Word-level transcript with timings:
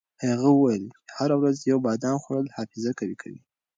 هغه 0.25 0.47
وویل 0.51 0.85
چې 1.07 1.11
هره 1.17 1.35
ورځ 1.41 1.57
یو 1.71 1.77
بادام 1.87 2.17
خوړل 2.23 2.47
حافظه 2.57 2.91
قوي 2.99 3.15
کوي. 3.21 3.41